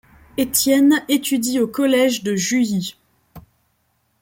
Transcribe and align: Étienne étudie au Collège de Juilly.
Étienne 0.37 1.03
étudie 1.09 1.59
au 1.59 1.67
Collège 1.67 2.23
de 2.23 2.35
Juilly. 2.35 2.95